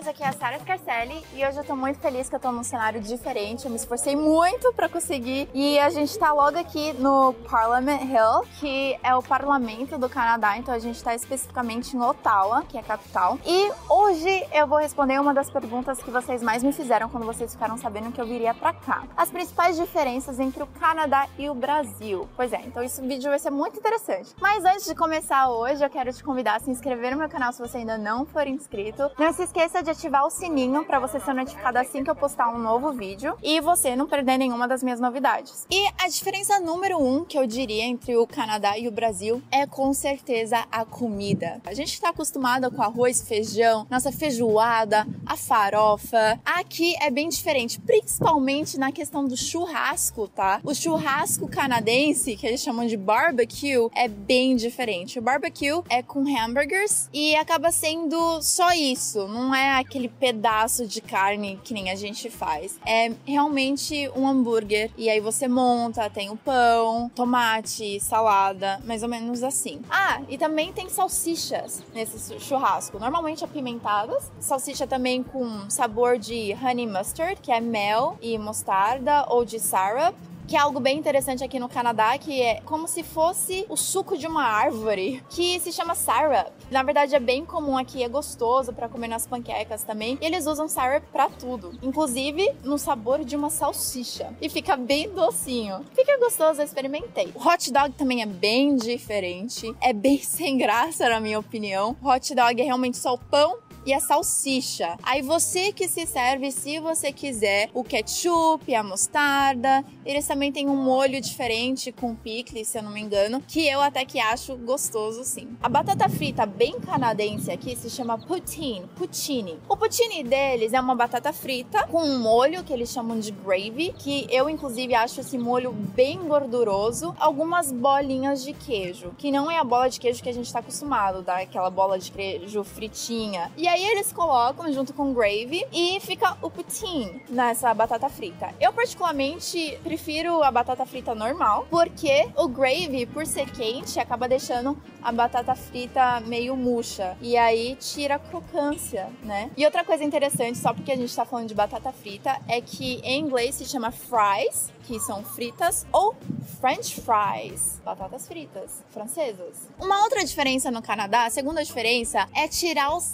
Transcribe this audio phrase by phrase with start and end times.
[0.00, 2.50] guys, aqui é a Sara Scarcelli e hoje eu tô muito feliz que eu tô
[2.50, 3.66] num cenário diferente.
[3.66, 8.48] Eu me esforcei muito para conseguir e a gente tá logo aqui no Parliament Hill,
[8.58, 12.80] que é o parlamento do Canadá, então a gente tá especificamente em Ottawa, que é
[12.80, 13.38] a capital.
[13.44, 17.52] E hoje eu vou responder uma das perguntas que vocês mais me fizeram quando vocês
[17.52, 19.04] ficaram sabendo que eu viria para cá.
[19.16, 22.28] As principais diferenças entre o Canadá e o Brasil.
[22.36, 24.34] Pois é, então esse vídeo vai ser muito interessante.
[24.40, 27.52] Mas antes de começar hoje, eu quero te convidar a se inscrever no meu canal
[27.52, 29.10] se você ainda não for inscrito.
[29.18, 32.48] Não se esqueça de ativar o sininho para você ser notificado assim que eu postar
[32.48, 35.66] um novo vídeo e você não perder nenhuma das minhas novidades.
[35.70, 39.66] E a diferença número um que eu diria entre o Canadá e o Brasil é
[39.66, 41.60] com certeza a comida.
[41.64, 46.40] A gente está acostumada com arroz, feijão, nossa feijoada, a farofa.
[46.44, 50.60] Aqui é bem diferente, principalmente na questão do churrasco, tá?
[50.64, 55.18] O churrasco canadense, que eles chamam de barbecue, é bem diferente.
[55.18, 61.00] O barbecue é com hambúrgueres e acaba sendo só isso, não é aquele pedaço de
[61.00, 62.78] carne que nem a gente faz.
[62.86, 69.08] É realmente um hambúrguer e aí você monta, tem o pão, tomate, salada, mais ou
[69.08, 69.80] menos assim.
[69.90, 74.30] Ah, e também tem salsichas nesse churrasco, normalmente apimentadas.
[74.40, 80.14] Salsicha também com sabor de honey mustard, que é mel e mostarda, ou de syrup
[80.50, 84.18] que é algo bem interessante aqui no Canadá, que é como se fosse o suco
[84.18, 86.50] de uma árvore, que se chama syrup.
[86.68, 90.18] Na verdade é bem comum aqui, é gostoso para comer nas panquecas também.
[90.20, 94.34] E eles usam syrup para tudo, inclusive no sabor de uma salsicha.
[94.42, 95.84] E fica bem docinho.
[95.94, 97.32] Fica gostoso, eu experimentei.
[97.32, 101.96] O hot dog também é bem diferente, é bem sem graça na minha opinião.
[102.02, 103.56] O hot dog é realmente só o pão
[103.90, 104.96] e a salsicha.
[105.02, 109.84] Aí você que se serve, se você quiser, o ketchup, a mostarda.
[110.06, 113.80] Eles também têm um molho diferente com picles, se eu não me engano, que eu
[113.80, 115.48] até que acho gostoso sim.
[115.60, 119.58] A batata frita bem canadense aqui se chama poutine, poutine.
[119.68, 123.92] O poutine deles é uma batata frita com um molho que eles chamam de gravy,
[123.98, 129.58] que eu inclusive acho esse molho bem gorduroso, algumas bolinhas de queijo, que não é
[129.58, 131.40] a bola de queijo que a gente tá acostumado, tá?
[131.40, 133.50] Aquela bola de queijo fritinha.
[133.56, 138.54] E aí eles colocam junto com gravy e fica o poutine nessa batata frita.
[138.60, 144.76] Eu particularmente prefiro a batata frita normal, porque o gravy, por ser quente, acaba deixando
[145.02, 147.16] a batata frita meio murcha.
[147.20, 149.50] E aí tira a crocância, né?
[149.56, 153.00] E outra coisa interessante, só porque a gente tá falando de batata frita, é que
[153.02, 156.14] em inglês se chama fries, que são fritas, ou
[156.60, 159.56] French fries, batatas fritas, francesas.
[159.78, 163.04] Uma outra diferença no Canadá, a segunda diferença, é tirar os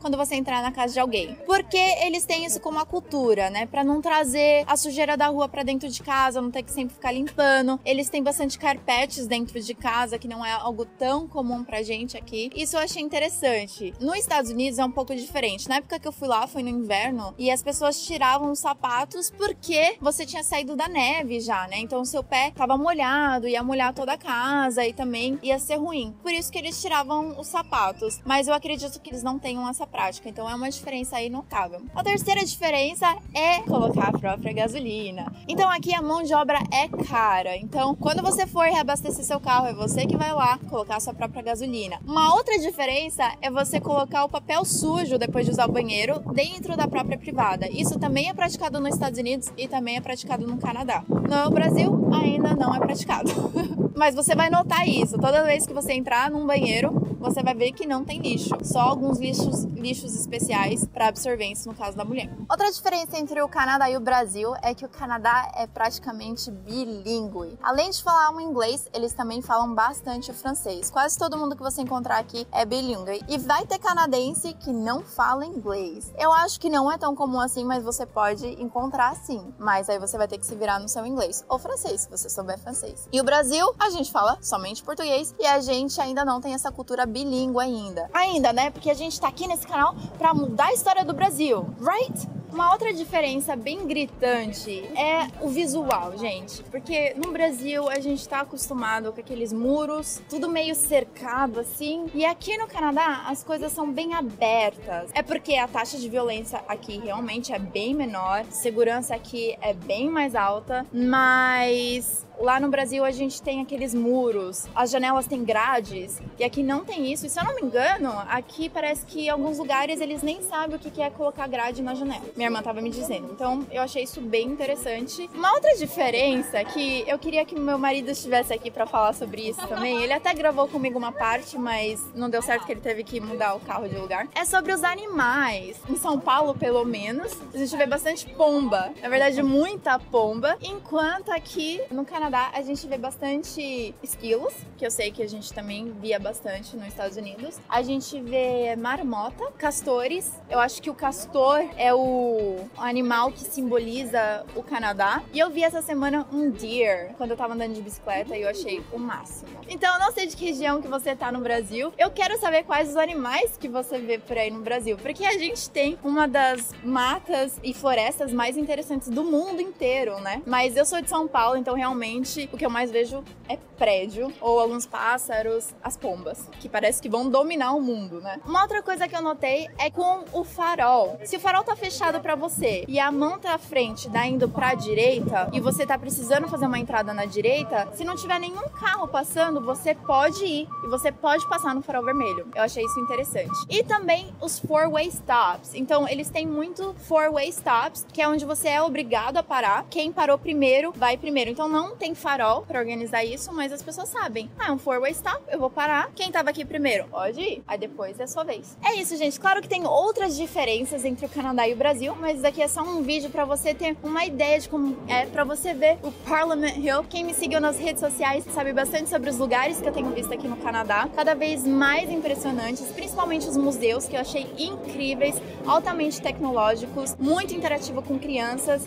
[0.00, 1.36] quando você entrar na casa de alguém.
[1.46, 3.66] Porque eles têm isso como uma cultura, né?
[3.66, 6.94] Pra não trazer a sujeira da rua pra dentro de casa, não ter que sempre
[6.94, 7.80] ficar limpando.
[7.84, 12.16] Eles têm bastante carpetes dentro de casa, que não é algo tão comum pra gente
[12.16, 12.50] aqui.
[12.54, 13.94] Isso eu achei interessante.
[14.00, 15.68] Nos Estados Unidos é um pouco diferente.
[15.68, 19.30] Na época que eu fui lá, foi no inverno, e as pessoas tiravam os sapatos
[19.30, 21.78] porque você tinha saído da neve já, né?
[21.78, 26.14] Então seu pé tava molhado, ia molhar toda a casa e também ia ser ruim.
[26.22, 28.20] Por isso que eles tiravam os sapatos.
[28.24, 31.82] Mas eu acredito que eles não tenham essa prática, então é uma diferença aí notável.
[31.94, 35.32] A terceira diferença é colocar a própria gasolina.
[35.46, 37.56] Então aqui a mão de obra é cara.
[37.56, 41.14] Então, quando você for reabastecer seu carro, é você que vai lá colocar a sua
[41.14, 42.00] própria gasolina.
[42.06, 46.76] Uma outra diferença é você colocar o papel sujo depois de usar o banheiro dentro
[46.76, 47.68] da própria privada.
[47.70, 51.04] Isso também é praticado nos Estados Unidos e também é praticado no Canadá.
[51.08, 53.30] No Brasil, ainda não é praticado.
[53.96, 55.18] Mas você vai notar isso.
[55.18, 58.56] Toda vez que você entrar num banheiro, você vai ver que não tem lixo.
[58.62, 62.30] Só alguns lixos, lixos especiais para absorventes, no caso da mulher.
[62.48, 67.58] Outra diferença entre o Canadá e o Brasil é que o Canadá é praticamente bilíngue.
[67.62, 70.90] Além de falar um inglês, eles também falam bastante o francês.
[70.90, 73.22] Quase todo mundo que você encontrar aqui é bilíngue.
[73.28, 76.12] E vai ter canadense que não fala inglês.
[76.18, 79.52] Eu acho que não é tão comum assim, mas você pode encontrar sim.
[79.58, 82.28] Mas aí você vai ter que se virar no seu inglês ou francês, se você
[82.28, 83.08] souber francês.
[83.12, 86.70] E o Brasil, a gente fala somente português e a gente ainda não tem essa
[86.70, 88.08] cultura bilíngue ainda.
[88.12, 88.70] Ainda, né?
[88.70, 92.38] Porque a gente tá aqui nesse canal para mudar a história do Brasil, right?
[92.52, 96.62] Uma outra diferença bem gritante é o visual, gente.
[96.64, 102.06] Porque no Brasil a gente tá acostumado com aqueles muros, tudo meio cercado assim.
[102.14, 105.10] E aqui no Canadá as coisas são bem abertas.
[105.14, 110.08] É porque a taxa de violência aqui realmente é bem menor, segurança aqui é bem
[110.08, 116.20] mais alta, mas lá no Brasil a gente tem aqueles muros, as janelas têm grades,
[116.38, 117.26] e aqui não tem isso.
[117.26, 120.76] E se eu não me engano, aqui parece que em alguns lugares eles nem sabem
[120.76, 122.22] o que é colocar grade na janela.
[122.36, 123.28] Minha irmã tava me dizendo.
[123.32, 125.28] Então eu achei isso bem interessante.
[125.34, 129.66] Uma outra diferença que eu queria que meu marido estivesse aqui para falar sobre isso
[129.66, 130.02] também.
[130.02, 133.54] Ele até gravou comigo uma parte, mas não deu certo que ele teve que mudar
[133.54, 134.28] o carro de lugar.
[134.34, 135.76] É sobre os animais.
[135.88, 138.92] Em São Paulo, pelo menos, a gente vê bastante pomba.
[139.02, 140.56] Na verdade, muita pomba.
[140.62, 145.52] Enquanto aqui no Canadá a gente vê bastante esquilos, que eu sei que a gente
[145.52, 147.58] também via bastante nos Estados Unidos.
[147.68, 150.32] A gente vê marmota, castores.
[150.50, 155.22] Eu acho que o castor é o animal que simboliza o Canadá.
[155.32, 158.48] E eu vi essa semana um deer quando eu tava andando de bicicleta e eu
[158.48, 159.50] achei o máximo.
[159.68, 161.92] Então eu não sei de que região que você tá no Brasil.
[161.96, 165.38] Eu quero saber quais os animais que você vê por aí no Brasil, porque a
[165.38, 170.42] gente tem uma das matas e florestas mais interessantes do mundo inteiro, né?
[170.46, 172.17] Mas eu sou de São Paulo, então realmente
[172.52, 177.08] o que eu mais vejo é prédio ou alguns pássaros, as pombas, que parece que
[177.08, 178.40] vão dominar o mundo, né?
[178.44, 181.18] Uma outra coisa que eu notei é com o farol.
[181.24, 184.48] Se o farol tá fechado para você e a mão tá à frente, dá indo
[184.48, 188.68] pra direita e você tá precisando fazer uma entrada na direita, se não tiver nenhum
[188.80, 192.48] carro passando, você pode ir e você pode passar no farol vermelho.
[192.54, 193.54] Eu achei isso interessante.
[193.68, 195.74] E também os four-way stops.
[195.74, 199.86] Então, eles têm muito four-way stops, que é onde você é obrigado a parar.
[199.88, 201.50] Quem parou primeiro vai primeiro.
[201.50, 204.50] Então, não tem farol para organizar isso, mas as pessoas sabem.
[204.58, 206.10] Ah, é um four-way stop, eu vou parar.
[206.14, 207.04] Quem tava aqui primeiro?
[207.08, 207.62] Pode ir.
[207.66, 208.76] Aí depois é a sua vez.
[208.84, 209.38] É isso, gente.
[209.38, 212.82] Claro que tem outras diferenças entre o Canadá e o Brasil, mas daqui é só
[212.82, 216.76] um vídeo para você ter uma ideia de como é para você ver o Parliament
[216.76, 217.04] Hill.
[217.04, 220.32] Quem me seguiu nas redes sociais sabe bastante sobre os lugares que eu tenho visto
[220.32, 226.20] aqui no Canadá, cada vez mais impressionantes, principalmente os museus que eu achei incríveis, altamente
[226.20, 228.86] tecnológicos, muito interativo com crianças.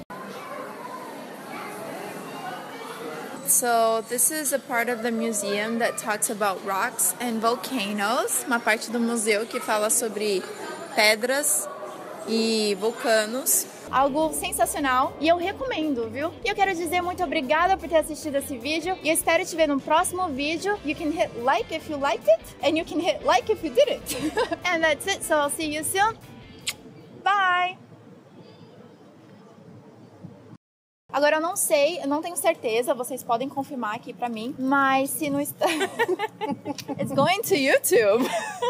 [3.52, 8.62] So this is a part of the museum that talks about rocks and volcanoes, uma
[8.62, 10.42] parte do museu que fala sobre
[10.96, 11.68] pedras
[12.30, 13.66] e vulcanos.
[13.92, 16.32] Algo sensacional e eu recomendo, viu?
[16.46, 19.68] E eu quero dizer muito obrigada por ter assistido esse vídeo e espero te ver
[19.68, 20.80] no próximo vídeo.
[20.86, 23.74] You can hit like if you liked it and you can hit like if you
[23.74, 24.16] didn't.
[24.64, 26.31] and that's it, so I'll see you soon.
[31.14, 35.10] Agora eu não sei, eu não tenho certeza, vocês podem confirmar aqui pra mim, mas
[35.10, 35.66] se não está.
[36.98, 38.24] It's going to YouTube.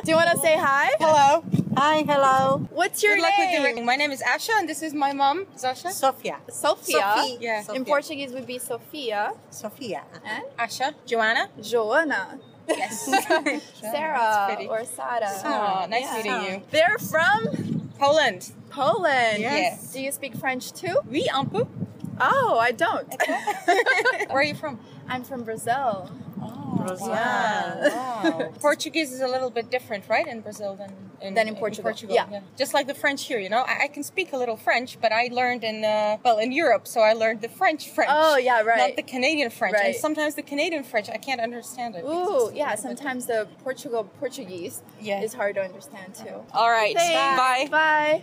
[0.03, 0.89] Do you want to say hi?
[0.99, 1.43] Hello.
[1.77, 2.67] Hi, hello.
[2.71, 3.53] What's your Good luck with name?
[3.61, 3.85] your ring.
[3.85, 5.91] My name is Asha and this is my mom, Zasha.
[5.91, 6.37] Sofia.
[6.49, 6.99] Sophia.
[7.15, 7.37] Sophie.
[7.39, 7.59] Yeah.
[7.59, 7.85] In Sophia.
[7.85, 9.33] Portuguese would be Sophia.
[9.51, 10.01] Sofia.
[10.25, 10.95] And Asha.
[11.05, 11.47] Joanna.
[11.61, 12.39] Joanna.
[12.67, 13.05] Yes.
[13.81, 15.31] Sarah or Sarah.
[15.45, 16.15] Oh, nice Yeah.
[16.17, 16.61] meeting you.
[16.71, 18.51] They're from Poland.
[18.71, 19.39] Poland.
[19.39, 19.93] Yes.
[19.93, 20.97] Do you speak French too?
[21.09, 21.67] Oui, un peu.
[22.21, 23.07] Oh, I don't.
[24.29, 24.79] Where are you from?
[25.07, 26.11] I'm from Brazil.
[26.41, 27.09] Oh, Brazil.
[27.09, 27.79] Wow.
[27.83, 28.51] wow.
[28.59, 32.15] Portuguese is a little bit different, right, in Brazil than in, Than in Portugal, Portugal,
[32.15, 32.41] yeah.
[32.57, 33.59] Just like the French here, you know.
[33.67, 36.87] I, I can speak a little French, but I learned in uh, well in Europe,
[36.87, 38.09] so I learned the French French.
[38.11, 38.89] Oh, yeah, right.
[38.89, 39.75] Not the Canadian French.
[39.75, 39.85] right.
[39.87, 42.03] And sometimes the Canadian French, I can't understand it.
[42.03, 42.69] because Ooh, yeah.
[42.69, 45.21] a little bit Sometimes the Portugal Portuguese Yeah.
[45.21, 46.43] is hard to understand too.
[46.53, 46.95] All right.
[46.95, 47.39] Thanks.
[47.39, 47.67] Bye.
[47.69, 48.19] Bye.